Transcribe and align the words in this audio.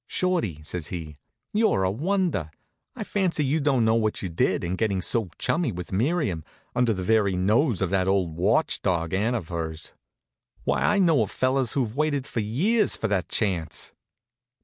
"Shorty," 0.07 0.63
says 0.63 0.87
he, 0.87 1.19
"you're 1.53 1.83
a 1.83 1.91
wonder. 1.91 2.49
I 2.95 3.03
fancy 3.03 3.45
you 3.45 3.59
don't 3.59 3.85
know 3.85 3.93
what 3.93 4.23
you 4.23 4.29
did 4.29 4.63
in 4.63 4.75
getting 4.75 4.99
so 4.99 5.29
chummy 5.37 5.71
with 5.71 5.91
Miriam 5.91 6.43
under 6.75 6.91
the 6.91 7.03
very 7.03 7.35
nose 7.35 7.83
of 7.83 7.91
that 7.91 8.07
old 8.07 8.35
watch 8.35 8.81
dog 8.81 9.13
aunt 9.13 9.35
of 9.35 9.49
hers. 9.49 9.93
Why, 10.63 10.81
I 10.81 10.97
know 10.97 11.21
of 11.21 11.29
fellows 11.29 11.73
who've 11.73 11.95
waited 11.95 12.27
years 12.35 12.95
for 12.95 13.07
that 13.09 13.29
chance." 13.29 13.91